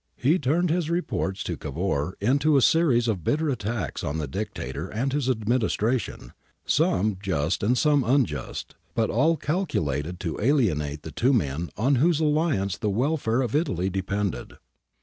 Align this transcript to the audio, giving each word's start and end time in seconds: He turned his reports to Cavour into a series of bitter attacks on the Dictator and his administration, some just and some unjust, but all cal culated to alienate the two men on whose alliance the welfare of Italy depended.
He 0.17 0.39
turned 0.39 0.71
his 0.71 0.89
reports 0.89 1.43
to 1.43 1.55
Cavour 1.55 2.17
into 2.19 2.57
a 2.57 2.61
series 2.63 3.07
of 3.07 3.23
bitter 3.23 3.49
attacks 3.51 4.03
on 4.03 4.17
the 4.17 4.27
Dictator 4.27 4.87
and 4.89 5.13
his 5.13 5.29
administration, 5.29 6.33
some 6.65 7.19
just 7.21 7.61
and 7.61 7.77
some 7.77 8.03
unjust, 8.03 8.73
but 8.95 9.11
all 9.11 9.37
cal 9.37 9.67
culated 9.67 10.17
to 10.17 10.41
alienate 10.41 11.03
the 11.03 11.11
two 11.11 11.33
men 11.33 11.69
on 11.77 11.97
whose 11.97 12.19
alliance 12.19 12.79
the 12.79 12.89
welfare 12.89 13.43
of 13.43 13.53
Italy 13.55 13.91
depended. 13.91 14.53